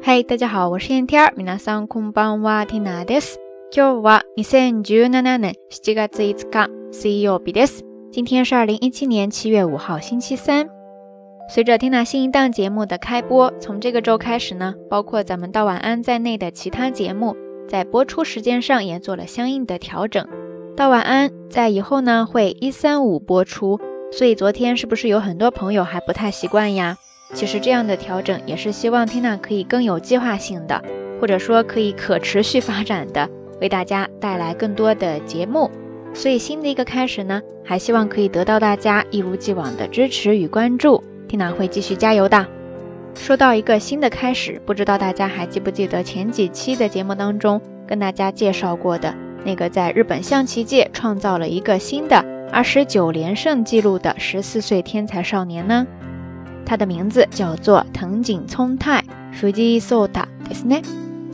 [0.00, 1.34] 嗨，大家好，我是燕天儿。
[1.36, 3.38] 皆さんこんばんは、ティナです。
[3.72, 7.84] 今日は二千十七年七月五日、水曜日です。
[8.12, 10.68] 今天是二零一七年七月五号，星期三。
[11.48, 17.36] 随着 Tina 新一档节目的开播，从这个周开始呢，包括咱们到晚安在内的其他节目，
[17.68, 20.26] 在播出时间上也做了相应的调整。
[20.76, 23.80] 到晚安在以后呢，会一三五播出，
[24.12, 26.96] 所以昨天是不是有很多朋友还不太习惯呀？
[27.33, 30.81] 其实这样的调整也是希望 Tina 可以更有计划性的，
[31.19, 33.29] 或者说可以可持续发展的，
[33.59, 35.71] 为大家带来更多的节目。
[36.13, 42.45] 所以新的一个开始呢，还希望可以得到大家一如既往的支持与关注，Tina 会继续加油的。
[43.15, 49.13] 说到一个新的开始，不知道大家还记不记得前几期的节目当中跟大家介绍过的
[49.45, 55.87] 那个在日本象棋界创造了一个新的二十九连胜记录的十四岁天才少年呢？
[56.65, 60.81] 他的名字叫做藤井聪太，Fuji Sota，对是呢。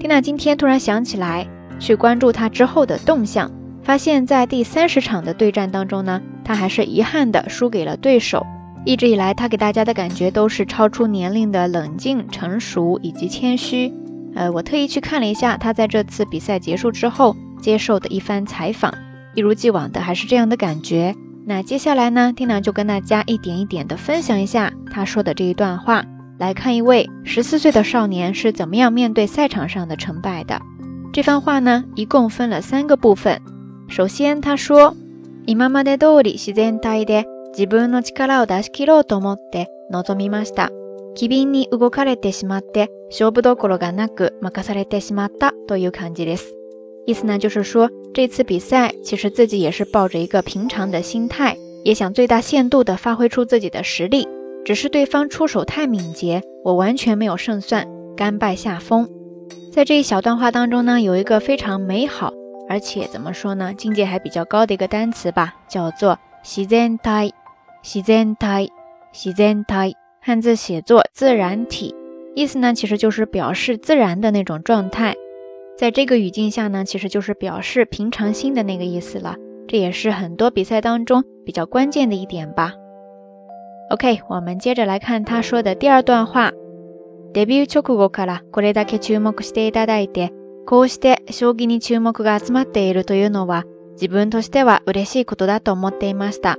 [0.00, 1.46] 缇娜今天突然想起来，
[1.78, 3.50] 去关注他之后的动向，
[3.82, 8.44] 发现，在第三十场的对战当中呢，他还是遗憾的输给了对手。
[8.84, 13.90] 一直以来，他给大家的感觉都是超出年龄的冷静、成熟以及谦虚。
[14.34, 18.92] 呃，我特意去看了一下他在这次比赛结束之后接受的一番采访，
[19.34, 21.14] 一如既往的还是这样的感觉。
[21.45, 26.05] 那接下来呢，Tina 就跟大家一点一点的分享一下他说的这一段话，
[26.37, 30.61] 来看一位十四岁的少年是怎么样面对赛场上的成败的。
[31.11, 33.41] 这番话呢，一共分了三个部分。
[33.87, 34.93] 首先他说：“
[35.47, 40.69] 今まで通り自然体で自分の力を出し切ろうと思って臨みました。
[41.15, 46.55] 機敏に動かれてしまって勝負どころがなく任されてしまったという感じです。”
[47.06, 54.26] 意思呢，就是说这次比赛其实自己也是抱着一个平常的心态，也想最大限度的发挥出自己的实力，
[54.64, 59.08] 只是对方出手太敏捷，我完全没有胜算，甘拜下风。
[59.72, 62.32] 在这一小段话当中呢，有一个非常美好，
[62.68, 67.34] 而且怎么说呢，境界还比较高的一个单词吧，叫做“自然体”。
[67.82, 68.72] 自然体，
[69.12, 71.94] 自然体，汉字写作自然体，
[72.34, 75.14] 意思呢其实就是表示自然的那种状态。
[75.84, 79.36] 在这个语境下呢，其实就是表示平常心的那个意思了，
[79.68, 82.72] 这也是很多比赛当中比较关键的一点吧。
[83.90, 86.52] OK，我们接着来看他说的第二段话。
[87.34, 90.32] デビュー直後からこれだけ注目していただいて、
[90.64, 96.56] こうして将棋に注目が集まっているというのは、自分としては嬉しいことだと思っていました。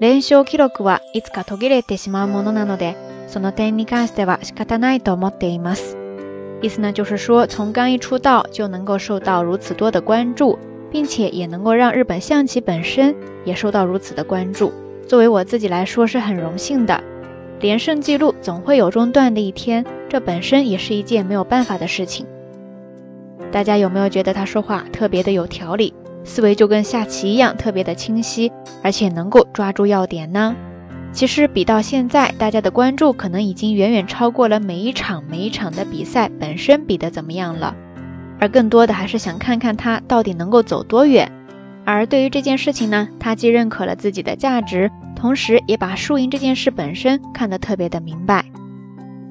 [0.00, 2.96] 連勝記録はいつか途切れてしまうものなので、
[3.28, 5.98] その点に関しては仕方ないと思っています。
[6.64, 10.58] 意思呢，就是说从刚一出道就能够受到如此多的关注，
[10.90, 13.14] 并且也能够让日本象棋本身
[13.44, 14.72] 也受到如此的关注。
[15.06, 16.98] 作为我自己来说是很荣幸的。
[17.60, 22.24] 连胜记录总会有中断的一天，这本身也是一件没有办法的事情。
[23.52, 25.92] 大家有没有觉得他说话特别的有条理，
[26.24, 28.50] 思维就跟下棋一样特别的清晰，
[28.82, 30.56] 而且能够抓住要点呢？
[31.14, 37.76] 其实比到现在，大家的关注可能已经远远超过了每一场每一场的比赛本身比的怎么样了，
[38.40, 41.30] 而更多的还是想看看他到底能够走多远。
[41.84, 48.44] 而对于这件事情呢，他既认可了自己的价值，同时也把输赢这件事本身看得特别的明白。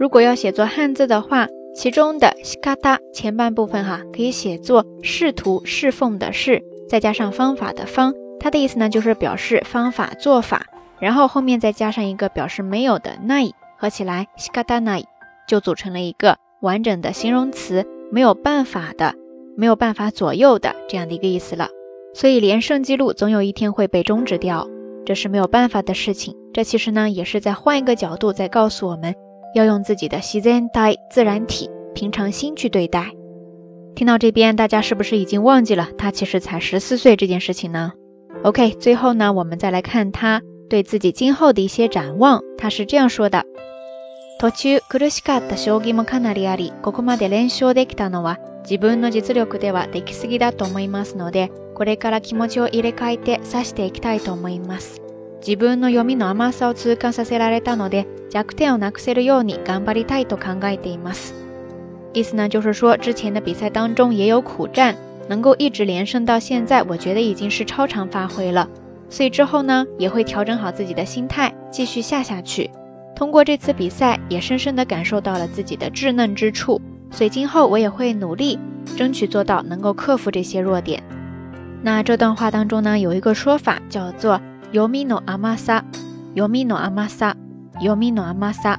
[0.02, 1.46] 如果要写作汉字的话，
[1.76, 10.66] 其中的西卡达前半部分哈，可以写作仕途侍奉的侍，再加上方法的方，它的意思呢就是表示方法做法，
[10.98, 15.04] 然后后面再加上一个表示没有的奈，合起来西卡达奈
[15.46, 19.14] 就组成了一个完整的形容词，没有办法的，
[19.56, 21.68] 没有办法左右的这样的一个意思了。
[22.12, 24.66] 所以连胜记录总有一天会被终止掉，
[25.06, 26.34] 这是没有办法的事情。
[26.52, 29.14] 这其实呢也是在换一个角度在告诉我们。
[29.53, 33.11] 要用自己的自然体、自然体、平常心去对待。
[33.95, 37.93] 听到这边，大家是不是已经忘记了他其实才十四岁这件事情呢？
[38.43, 42.43] OK，最后呢，我们再来看他对自己今后的一些展望。
[42.57, 43.43] 他是这样说的：
[44.39, 55.00] 途中苦しかった将棋もかなりあり、ここまで連勝できたのは 自分の実力ではできすぎだと思いますので、これから気持ちを入れ替えて指していきたいと思います。
[55.41, 61.33] 自分の読みの甘さを痛感させられたので、弱点をなくせるように頑張りたいと考えています。
[62.13, 64.95] 意思呢，就是说之前的比赛当中也有苦战，
[65.29, 68.67] 能够一直连胜到现在，我觉得已经是超常发挥了。
[69.09, 72.69] 所以之后呢，也会调整好自己的心态，继续下下去。
[73.15, 76.81] 通过这次比赛，也深深地感受到了自己的稚嫩之处。
[77.11, 78.59] 所以今后我也会努力，
[78.97, 81.01] 争取做到能够克服这些弱点。
[81.83, 84.41] 那这段话当中呢，有一个说法叫做。
[84.73, 85.83] 読みの甘さ、
[86.35, 87.35] 読みの甘さ、
[87.75, 88.77] 読みの甘さ，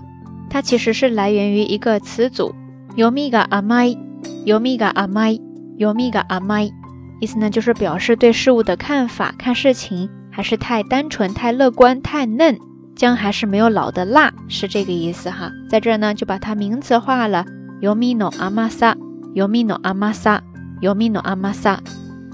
[0.50, 2.54] 它其实是来源于一个词组，
[2.96, 3.96] 読みが甘い、
[4.44, 5.40] 読みが甘い、
[5.78, 6.72] 読みが甘い，
[7.20, 12.58] 意思呢就是表示对事物的看法，看事情还是太单纯、太乐观、太嫩，
[12.94, 15.50] 姜还是没有老的辣，是这个意思哈。
[15.68, 17.44] 在这儿呢就把它名词化了，
[17.80, 18.96] 読みの甘さ、
[19.34, 20.40] 読みの甘さ、
[20.80, 21.78] 読みの甘さ。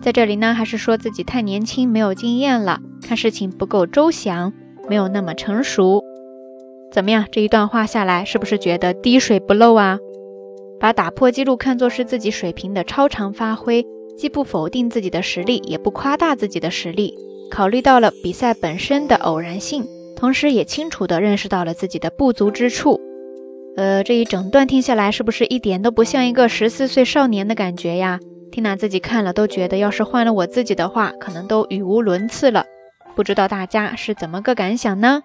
[0.03, 2.81] 在这里呢还是说自己太年轻，没有经验了。
[3.10, 4.54] 看事情不够周详，
[4.88, 6.04] 没有那么成熟，
[6.92, 7.26] 怎么样？
[7.32, 9.98] 这一段话下来，是不是觉得滴水不漏啊？
[10.80, 13.84] 把打破记录看作是自己水平的超常发挥，
[14.16, 17.16] 既不否定自己的实力，也不夸大自己的实力，
[17.50, 23.02] 考虑到了比赛本身的偶然性，同时也清楚地认识到了自己的不足之处。
[23.76, 28.20] 呃，这一整段听下来，是不是一点都不像一个十四岁少年的感觉呀？
[28.52, 32.66] 缇娜自己看了都觉得，要是换了我自己的话，可能都语无伦次了。
[33.20, 35.24] 不知道大家是怎么个感想呢？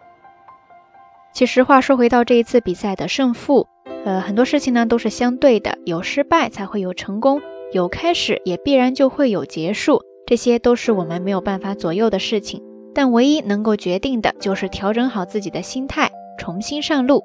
[1.32, 3.68] 其实话说回到这一次比赛的胜负，
[4.04, 12.60] 呃，很多事情呢都是相对的，有失败才会有成功，有开始也必然就会有结束，这些都是我们没有办法左右的事情。
[12.92, 17.22] 但唯一能够决定的就是调整好自己的心态，重新上路。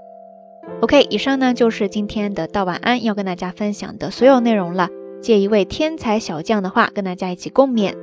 [0.82, 4.90] OK，以上呢就是今天的道晚安要跟大家分享的所有内容了。
[5.20, 7.96] 借一位天才小将的话跟大家一起共勉。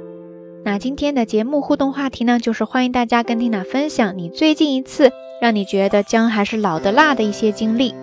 [0.67, 7.95] 那今天的节目互动话题呢，就是欢迎大家跟缇娜分享你最近一次让你觉得姜还是老的辣的一些经历。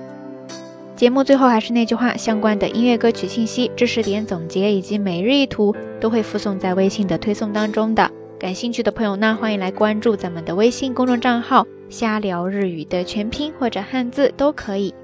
[0.95, 8.10] 节目最后还是那句话，相关的音乐歌曲信息、知识点总结以及每日一图都会附送在微信的推送当中的。
[8.39, 14.95] 感兴趣的朋友呢，欢迎来关注咱们的微信公众账号“瞎聊日语”的全拼或者汉字都可以。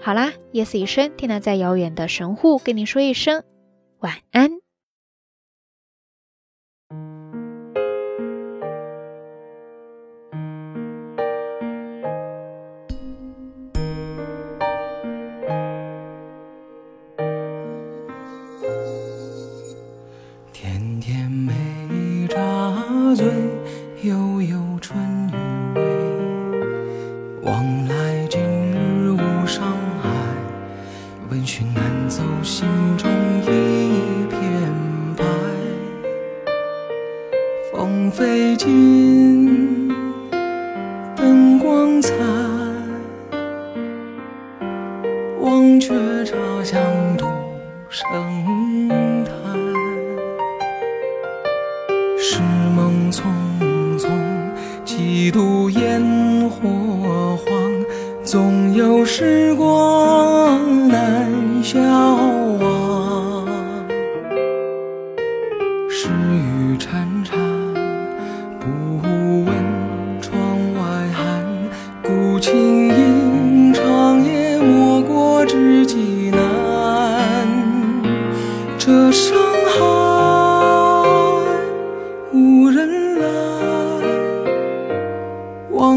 [0.00, 3.44] 好啦，夜色已深，缇娜在遥远的神户跟你说一声
[4.00, 4.65] 晚安。
[23.16, 23.45] 醉。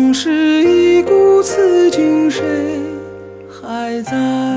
[0.10, 2.42] 往事已故，此景谁
[3.48, 4.49] 还在？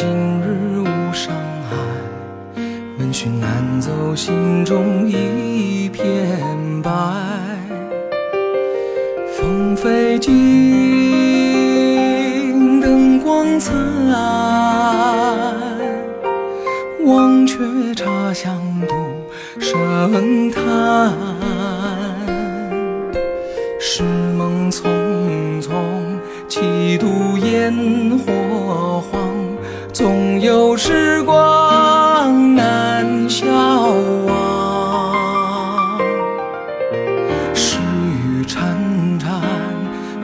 [0.00, 0.08] 今
[0.40, 1.30] 日无伤。
[1.68, 1.76] 害，
[2.98, 6.40] 闻讯难走心中一片
[6.82, 6.90] 白。
[9.36, 10.30] 风飞尽，
[12.80, 13.76] 灯光灿，
[17.04, 17.58] 忘却
[17.94, 18.94] 茶香独
[19.60, 21.12] 盛叹。
[23.78, 24.80] 时梦匆
[25.60, 25.68] 匆，
[26.48, 29.20] 几度烟火荒，
[30.00, 33.44] 总有时光难消
[34.26, 36.00] 亡，
[37.52, 37.76] 细
[38.24, 39.42] 雨潺潺，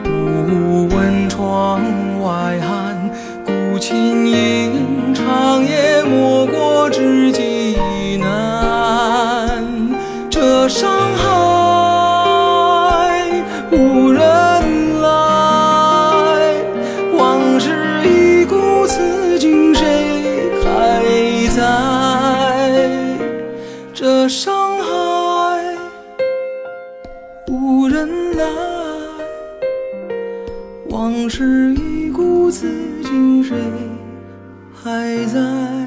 [0.03, 1.79] 不问窗
[2.23, 2.97] 外寒。
[3.45, 4.66] 古琴音，
[24.37, 25.75] 伤害
[27.47, 28.45] 无人来，
[30.91, 32.67] 往事已故，此
[33.03, 33.57] 情谁
[34.71, 35.86] 还在？